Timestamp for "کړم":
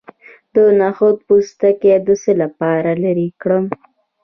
3.41-3.65